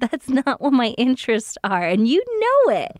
[0.10, 2.96] That's not what my interests are, and you know it.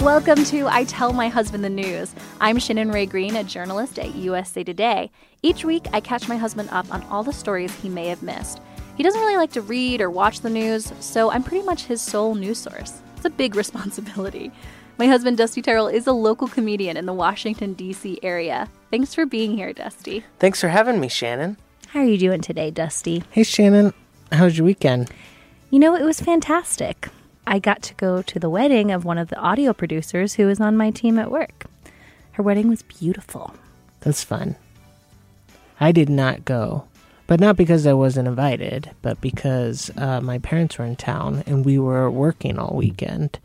[0.00, 2.14] Welcome to I Tell My Husband the News.
[2.40, 5.10] I'm Shannon Rae Green, a journalist at USA Today.
[5.42, 8.62] Each week, I catch my husband up on all the stories he may have missed.
[8.96, 12.00] He doesn't really like to read or watch the news, so I'm pretty much his
[12.00, 13.02] sole news source.
[13.26, 14.52] It's a big responsibility.
[14.98, 18.20] My husband, Dusty Terrell, is a local comedian in the Washington, D.C.
[18.22, 18.68] area.
[18.92, 20.22] Thanks for being here, Dusty.
[20.38, 21.56] Thanks for having me, Shannon.
[21.88, 23.24] How are you doing today, Dusty?
[23.30, 23.92] Hey, Shannon.
[24.30, 25.10] How was your weekend?
[25.70, 27.08] You know, it was fantastic.
[27.48, 30.60] I got to go to the wedding of one of the audio producers who is
[30.60, 31.64] on my team at work.
[32.30, 33.56] Her wedding was beautiful.
[34.02, 34.54] That's fun.
[35.80, 36.84] I did not go,
[37.26, 41.64] but not because I wasn't invited, but because uh, my parents were in town and
[41.64, 43.38] we were working all weekend.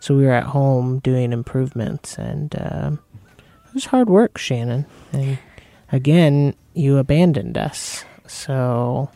[0.00, 2.90] So we were at home doing improvements, and uh,
[3.66, 4.84] it was hard work, Shannon.
[5.12, 5.38] And
[5.90, 8.04] again, you abandoned us.
[8.26, 9.08] So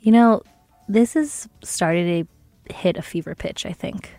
[0.00, 0.42] You know,
[0.88, 2.28] this has started
[2.68, 4.10] to hit a fever pitch, I think,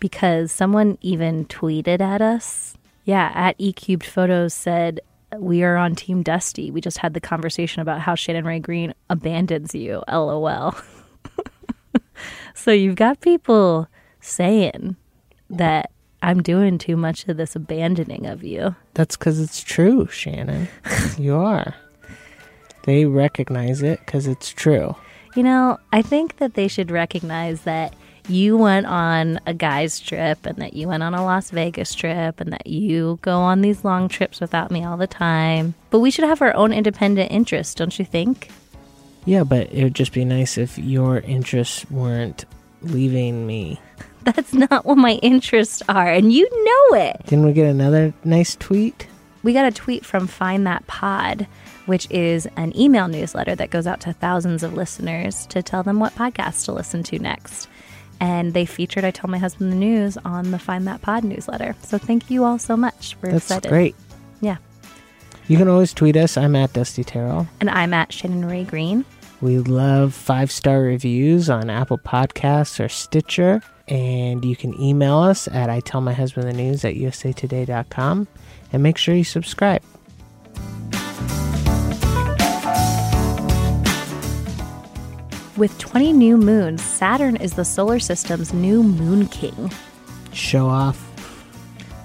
[0.00, 2.76] because someone even tweeted at us.
[3.04, 5.00] Yeah, at E Cubed Photos said,
[5.36, 6.70] We are on Team Dusty.
[6.70, 10.02] We just had the conversation about how Shannon Rae Green abandons you.
[10.08, 10.74] LOL.
[12.54, 13.88] so you've got people
[14.20, 14.96] saying
[15.50, 15.90] that
[16.22, 18.74] I'm doing too much of this abandoning of you.
[18.94, 20.68] that's because it's true, Shannon.
[21.18, 21.74] you are.
[22.84, 24.96] They recognize it because it's true.
[25.36, 27.94] You know, I think that they should recognize that
[28.28, 32.40] you went on a guy's trip and that you went on a Las Vegas trip
[32.40, 35.74] and that you go on these long trips without me all the time.
[35.90, 38.50] But we should have our own independent interests, don't you think?
[39.24, 42.44] Yeah, but it would just be nice if your interests weren't
[42.82, 43.80] leaving me.
[44.24, 47.22] That's not what my interests are, and you know it.
[47.26, 49.06] Didn't we get another nice tweet?
[49.42, 51.46] We got a tweet from Find That Pod,
[51.86, 56.00] which is an email newsletter that goes out to thousands of listeners to tell them
[56.00, 57.68] what podcasts to listen to next.
[58.20, 61.76] And they featured I Tell My Husband the News on the Find That Pod newsletter.
[61.82, 63.16] So thank you all so much.
[63.22, 63.68] We're That's excited.
[63.68, 63.96] great.
[64.40, 64.56] Yeah.
[65.46, 66.36] You can always tweet us.
[66.36, 67.46] I'm at Dusty Terrell.
[67.60, 69.04] And I'm at Shannon Rae Green.
[69.40, 73.62] We love five star reviews on Apple Podcasts or Stitcher.
[73.86, 78.26] And you can email us at I Tell My Husband the News at usatoday.com.
[78.72, 79.82] And make sure you subscribe.
[85.58, 89.72] With 20 new moons, Saturn is the solar system's new moon king.
[90.32, 91.04] Show off.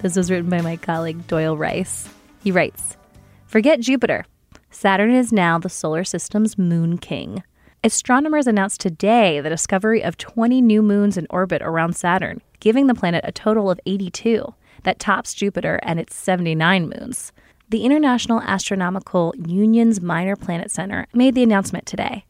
[0.02, 2.10] This was written by my colleague Doyle Rice.
[2.44, 2.98] He writes
[3.46, 4.26] Forget Jupiter.
[4.72, 7.44] Saturn is now the solar system's moon king.
[7.84, 12.96] Astronomers announced today the discovery of 20 new moons in orbit around Saturn, giving the
[12.96, 14.52] planet a total of 82.
[14.82, 17.32] That tops Jupiter and its 79 moons.
[17.70, 22.26] The International Astronomical Union's Minor Planet Center made the announcement today.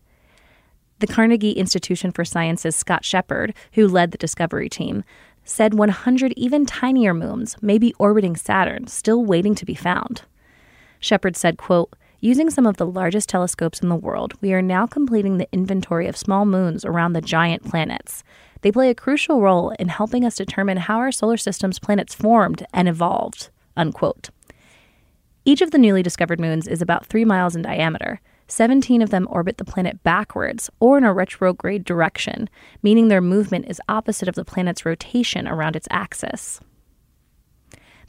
[1.00, 5.04] The Carnegie Institution for Science's Scott Sheppard, who led the discovery team,
[5.44, 10.22] said 100 even tinier moons may be orbiting Saturn, still waiting to be found.
[11.00, 14.88] Sheppard said, quote, Using some of the largest telescopes in the world, we are now
[14.88, 18.24] completing the inventory of small moons around the giant planets.
[18.62, 22.66] They play a crucial role in helping us determine how our solar system's planets formed
[22.74, 23.50] and evolved.
[23.76, 24.30] Unquote.
[25.44, 28.22] Each of the newly discovered moons is about three miles in diameter.
[28.48, 32.50] 17 of them orbit the planet backwards or in a retrograde direction,
[32.82, 36.60] meaning their movement is opposite of the planet's rotation around its axis.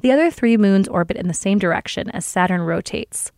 [0.03, 3.32] The other three moons orbit in the same direction as Saturn rotates.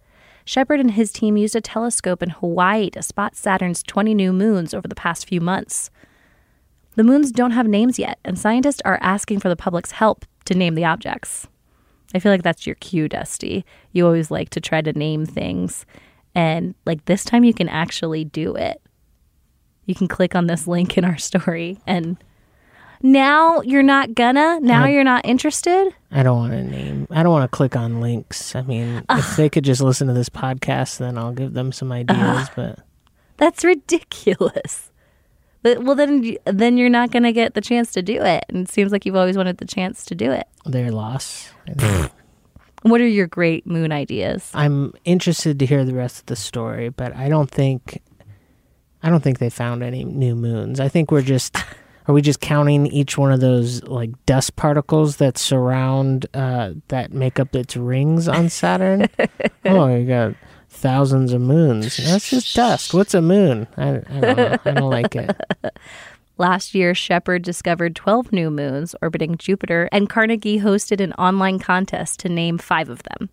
[0.45, 4.73] Sheppard and his team used a telescope in Hawaii to spot Saturn's 20 new moons
[4.73, 5.91] over the past few months.
[6.95, 10.55] The moons don't have names yet, and scientists are asking for the public's help to
[10.55, 11.47] name the objects.
[12.15, 13.65] I feel like that's your cue, Dusty.
[13.93, 15.85] You always like to try to name things.
[16.37, 18.83] And like this time, you can actually do it.
[19.87, 21.79] You can click on this link in our story.
[21.87, 22.23] And
[23.03, 24.61] now you're not gonna?
[24.61, 25.95] Now I- you're not interested?
[26.13, 27.07] I don't want to name.
[27.11, 28.55] I don't want to click on links.
[28.55, 31.91] I mean, if they could just listen to this podcast, then I'll give them some
[31.91, 32.49] ideas.
[32.55, 32.81] But
[33.39, 34.91] That's ridiculous.
[35.63, 38.45] But, well, then then you're not gonna get the chance to do it.
[38.51, 40.47] And it seems like you've always wanted the chance to do it.
[40.67, 41.51] Their loss.
[42.83, 44.51] What are your great moon ideas?
[44.55, 48.03] I'm interested to hear the rest of the story, but I don't think
[49.03, 50.81] I don't think they found any new moons.
[50.81, 51.57] I think we're just
[52.09, 57.13] are we just counting each one of those like dust particles that surround uh, that
[57.13, 59.09] make up its rings on Saturn?
[59.65, 60.35] oh, you got
[60.69, 61.97] thousands of moons.
[61.97, 62.95] That's just dust.
[62.95, 63.67] What's a moon?
[63.77, 64.59] I, I don't know.
[64.65, 65.37] I don't like it.
[66.39, 72.21] Last year, Sheppard discovered 12 new moons orbiting Jupiter, and Carnegie hosted an online contest
[72.21, 73.31] to name five of them.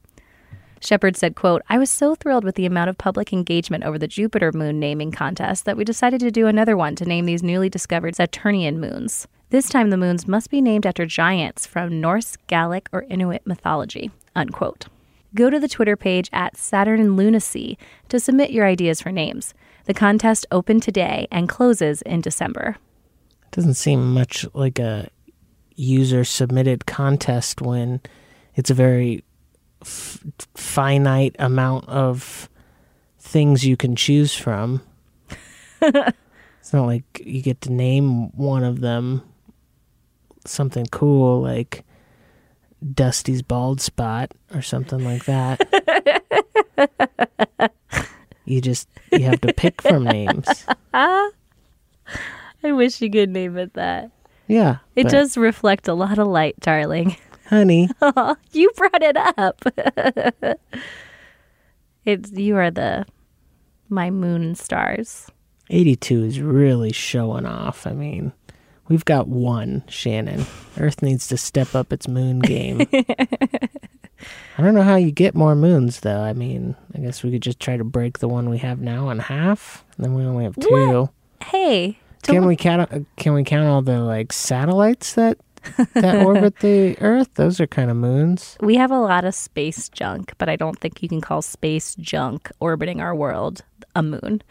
[0.80, 4.08] Sheppard said, quote, I was so thrilled with the amount of public engagement over the
[4.08, 7.70] Jupiter moon naming contest that we decided to do another one to name these newly
[7.70, 9.28] discovered Saturnian moons.
[9.50, 14.12] This time the moons must be named after giants from Norse, Gallic, or Inuit mythology,
[14.34, 14.88] unquote.
[15.36, 17.78] Go to the Twitter page at Saturn Lunacy
[18.08, 19.54] to submit your ideas for names.
[19.86, 22.78] The contest opened today and closes in December.
[23.54, 25.10] Doesn't seem much like a
[25.76, 28.02] user submitted contest when
[28.56, 29.24] it's a very
[29.82, 30.24] f-
[30.56, 32.50] finite amount of
[33.20, 34.82] things you can choose from.
[35.82, 39.22] it's not like you get to name one of them
[40.46, 41.86] something cool like
[42.84, 45.62] Dusty's bald spot or something like that.
[48.46, 50.66] you just you have to pick from names.
[52.64, 54.12] I wish you could name it that.
[54.48, 54.78] Yeah.
[54.96, 57.18] It but, does reflect a lot of light, darling.
[57.48, 57.90] honey.
[58.52, 59.64] you brought it up.
[62.06, 63.06] it's you are the
[63.90, 65.30] my moon stars.
[65.70, 67.88] 82 is really showing off.
[67.88, 68.34] I mean,
[68.90, 70.46] we've got one, Shannon.
[70.78, 72.82] Earth needs to step up its moon game.
[74.58, 76.22] I don't know how you get more moons, though.
[76.22, 79.10] I mean, I guess we could just try to break the one we have now
[79.10, 81.10] in half, and then we only have two.
[81.42, 82.92] Hey, Can don't- we count?
[82.94, 85.38] uh, Can we count all the like satellites that
[85.94, 87.34] that orbit the Earth?
[87.36, 88.58] Those are kind of moons.
[88.62, 91.96] we have a lot of space junk, but I don't think you can call space
[91.96, 93.64] junk orbiting our world
[93.96, 94.42] a moon.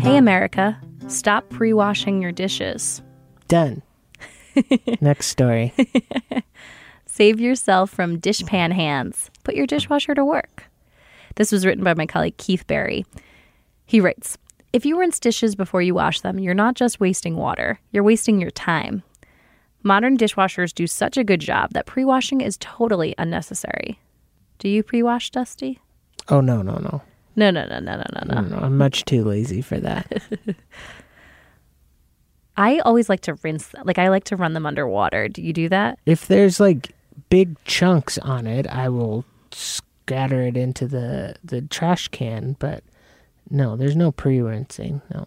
[0.00, 3.02] Hey America, stop pre-washing your dishes.
[3.48, 3.82] Done.
[5.02, 5.74] Next story.
[7.20, 8.80] Save yourself from dishpan mm-hmm.
[8.80, 9.30] hands.
[9.44, 10.64] Put your dishwasher to work.
[11.36, 13.04] This was written by my colleague Keith Barry.
[13.84, 14.38] He writes
[14.72, 18.40] If you rinse dishes before you wash them, you're not just wasting water, you're wasting
[18.40, 19.02] your time.
[19.82, 24.00] Modern dishwashers do such a good job that pre washing is totally unnecessary.
[24.58, 25.78] Do you pre wash, Dusty?
[26.30, 27.02] Oh no no no.
[27.36, 28.40] No, no, no, no, no, no, no.
[28.40, 28.64] no, no.
[28.64, 30.22] I'm much too lazy for that.
[32.56, 35.28] I always like to rinse, like, I like to run them underwater.
[35.28, 35.98] Do you do that?
[36.06, 36.94] if there's like
[37.30, 42.56] big chunks on it, I will scatter it into the the trash can.
[42.58, 42.84] But
[43.48, 45.00] no, there's no pre-rinsing.
[45.12, 45.26] No.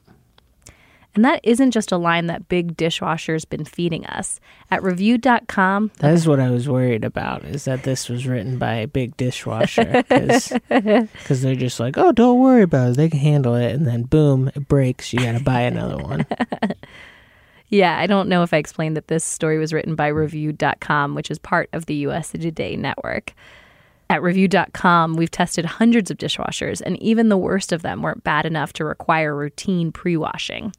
[1.15, 4.39] And that isn't just a line that big dishwasher's been feeding us.
[4.71, 7.43] At reviewed.com, That is what I was worried about.
[7.43, 10.03] Is that this was written by a big dishwasher?
[10.09, 10.49] Because
[11.41, 12.97] they're just like, oh, don't worry about it.
[12.97, 13.73] They can handle it.
[13.73, 15.13] And then boom, it breaks.
[15.13, 16.25] You got to buy another one.
[17.73, 21.31] Yeah, I don't know if I explained that this story was written by Reviewed.com, which
[21.31, 23.33] is part of the USA Today network.
[24.11, 28.45] At Reviewed.com, we've tested hundreds of dishwashers, and even the worst of them weren't bad
[28.45, 30.71] enough to require routine pre washing.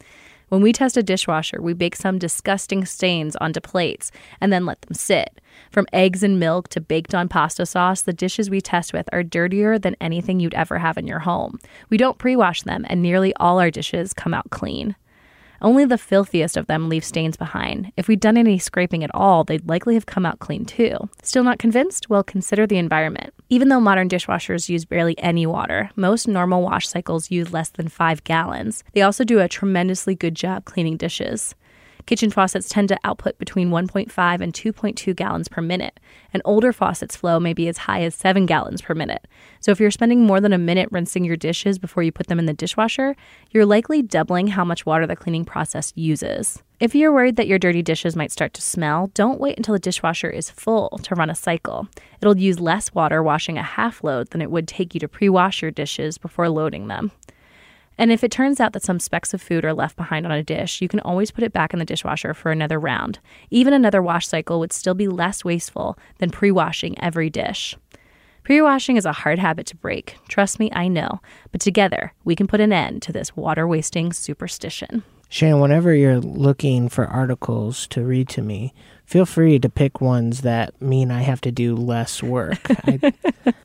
[0.50, 4.80] When we test a dishwasher, we bake some disgusting stains onto plates and then let
[4.82, 5.40] them sit.
[5.72, 9.24] From eggs and milk to baked on pasta sauce, the dishes we test with are
[9.24, 11.58] dirtier than anything you'd ever have in your home.
[11.90, 14.94] We don't pre wash them, and nearly all our dishes come out clean.
[15.64, 17.90] Only the filthiest of them leave stains behind.
[17.96, 21.08] If we'd done any scraping at all, they'd likely have come out clean too.
[21.22, 22.10] Still not convinced?
[22.10, 23.32] Well, consider the environment.
[23.48, 27.88] Even though modern dishwashers use barely any water, most normal wash cycles use less than
[27.88, 28.84] five gallons.
[28.92, 31.54] They also do a tremendously good job cleaning dishes.
[32.06, 35.98] Kitchen faucets tend to output between 1.5 and 2.2 gallons per minute,
[36.32, 39.26] and older faucets flow may be as high as 7 gallons per minute.
[39.60, 42.38] So if you're spending more than a minute rinsing your dishes before you put them
[42.38, 43.16] in the dishwasher,
[43.52, 46.62] you're likely doubling how much water the cleaning process uses.
[46.78, 49.78] If you're worried that your dirty dishes might start to smell, don't wait until the
[49.78, 51.88] dishwasher is full to run a cycle.
[52.20, 55.30] It'll use less water washing a half load than it would take you to pre
[55.30, 57.12] wash your dishes before loading them.
[57.96, 60.42] And if it turns out that some specks of food are left behind on a
[60.42, 63.20] dish, you can always put it back in the dishwasher for another round.
[63.50, 67.76] Even another wash cycle would still be less wasteful than pre washing every dish.
[68.42, 70.16] Pre washing is a hard habit to break.
[70.28, 71.20] Trust me, I know.
[71.50, 75.02] But together, we can put an end to this water wasting superstition.
[75.30, 78.74] Shannon, whenever you're looking for articles to read to me,
[79.04, 82.58] feel free to pick ones that mean I have to do less work.
[82.86, 83.12] I,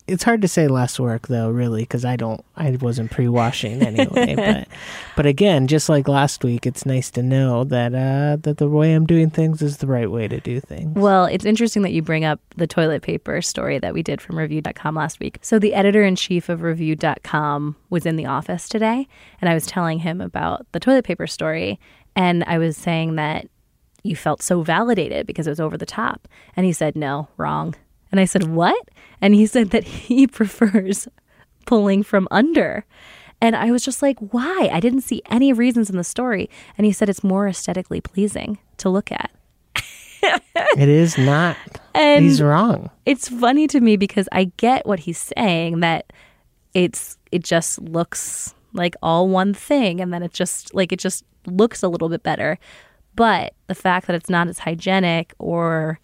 [0.08, 4.36] it's hard to say less work though, really, because I don't, I wasn't pre-washing anyway.
[4.36, 4.68] but,
[5.16, 8.94] but again, just like last week, it's nice to know that uh, that the way
[8.94, 10.96] I'm doing things is the right way to do things.
[10.96, 14.38] Well, it's interesting that you bring up the toilet paper story that we did from
[14.38, 15.40] Reviewed.com last week.
[15.42, 19.08] So, the editor in chief of Reviewed.com was in the office today,
[19.42, 21.80] and I was telling him about the toilet paper story.
[22.16, 23.48] And I was saying that
[24.04, 26.28] you felt so validated because it was over the top.
[26.56, 27.76] And he said, no, wrong.
[28.12, 28.90] And I said, what?
[29.22, 31.08] And he said that he prefers
[31.66, 32.86] pulling from under.
[33.42, 34.70] And I was just like, why?
[34.72, 36.50] I didn't see any reasons in the story.
[36.78, 39.32] And he said it's more aesthetically pleasing to look at.
[40.78, 41.56] it is not.
[41.94, 42.90] And he's wrong.
[43.06, 46.12] It's funny to me because I get what he's saying that
[46.74, 51.24] it's it just looks like all one thing and then it just like it just
[51.46, 52.60] looks a little bit better.
[53.20, 56.00] But the fact that it's not as hygienic or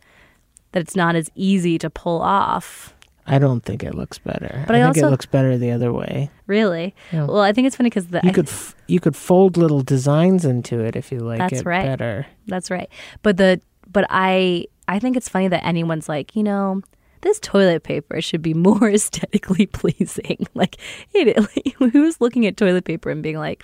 [0.73, 2.93] that it's not as easy to pull off.
[3.27, 4.63] I don't think it looks better.
[4.67, 6.29] But I, I think also- it looks better the other way.
[6.45, 6.93] Really?
[7.11, 7.23] Yeah.
[7.25, 9.81] Well, I think it's funny because the You I- could f- you could fold little
[9.81, 11.85] designs into it if you like That's it right.
[11.85, 12.27] better.
[12.47, 12.89] That's right.
[13.23, 16.81] But the but I I think it's funny that anyone's like, you know,
[17.21, 20.45] this toilet paper should be more aesthetically pleasing.
[20.53, 20.75] Like,
[21.13, 23.63] it, like who's looking at toilet paper and being like,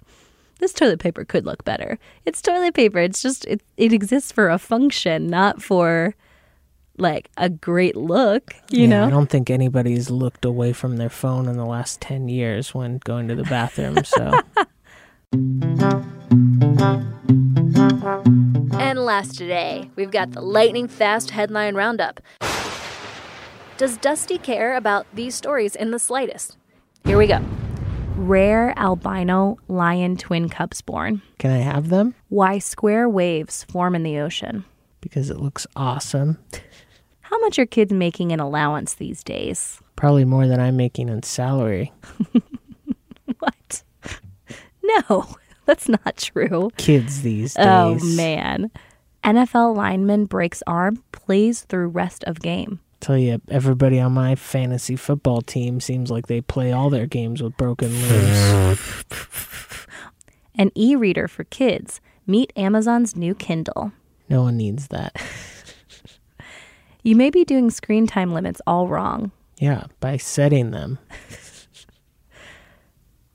[0.62, 2.00] this toilet paper could look better.
[2.26, 3.00] It's toilet paper.
[3.00, 6.16] It's just it it exists for a function, not for
[6.98, 11.48] like a great look, you yeah, I don't think anybody's looked away from their phone
[11.48, 14.04] in the last ten years when going to the bathroom.
[14.06, 14.40] So
[18.80, 22.20] And last today, we've got the lightning fast headline roundup.
[23.78, 26.58] Does Dusty care about these stories in the slightest?
[27.06, 27.42] Here we go.
[28.16, 31.22] Rare albino lion twin cubs born.
[31.38, 32.14] can I have them?
[32.30, 34.64] Why square waves form in the ocean.
[35.02, 36.38] Because it looks awesome.
[37.22, 39.80] How much are kids making in allowance these days?
[39.96, 41.92] Probably more than I'm making in salary.
[43.42, 43.84] What?
[44.84, 46.70] No, that's not true.
[46.78, 48.04] Kids these oh, days.
[48.04, 48.72] Oh, man.
[49.24, 52.80] NFL lineman breaks arm, plays through rest of game.
[53.02, 57.42] Tell you, everybody on my fantasy football team seems like they play all their games
[57.42, 58.80] with broken limbs.
[60.56, 62.00] An e reader for kids.
[62.28, 63.92] Meet Amazon's new Kindle.
[64.30, 65.16] no one needs that.
[67.04, 69.32] You may be doing screen time limits all wrong.
[69.58, 71.00] Yeah, by setting them.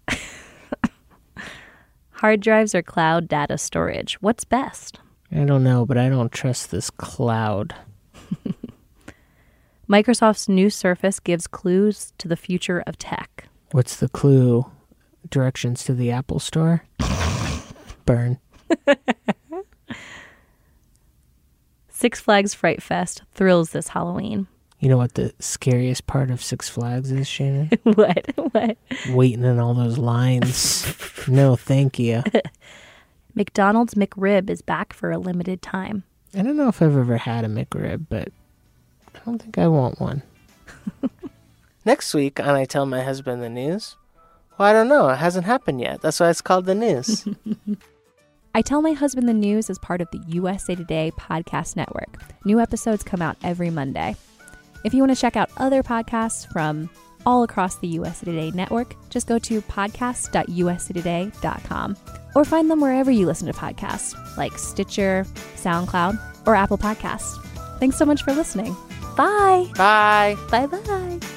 [2.13, 4.15] Hard drives or cloud data storage?
[4.21, 5.01] What's best?
[5.33, 7.75] I don't know, but I don't trust this cloud.
[9.89, 13.45] Microsoft's new Surface gives clues to the future of tech.
[13.71, 14.67] What's the clue?
[15.31, 16.85] Directions to the Apple Store?
[18.05, 18.39] Burn.
[21.89, 24.49] Six Flags Fright Fest thrills this Halloween.
[24.81, 27.71] You know what the scariest part of Six Flags is, Shannon?
[27.85, 28.27] what?
[28.53, 28.77] What?
[29.11, 30.85] Waiting in all those lines.
[31.29, 32.23] no, thank you.
[33.35, 36.03] McDonald's McRib is back for a limited time.
[36.35, 38.29] I don't know if I've ever had a McRib, but
[39.17, 40.23] I don't think I want one.
[41.85, 43.97] Next week on I Tell My Husband the News.
[44.59, 45.09] Well, I don't know.
[45.09, 46.01] It hasn't happened yet.
[46.01, 47.27] That's why it's called the news.
[48.55, 52.23] I Tell My Husband the News is part of the USA Today podcast network.
[52.45, 54.17] New episodes come out every Monday.
[54.85, 56.89] If you want to check out other podcasts from
[57.27, 61.97] all across the USA Today network, just go to podcast.usatoday.com
[62.35, 67.43] or find them wherever you listen to podcasts, like Stitcher, SoundCloud, or Apple Podcasts.
[67.79, 68.75] Thanks so much for listening.
[69.17, 69.71] Bye.
[69.77, 70.37] Bye.
[70.51, 71.36] Bye bye.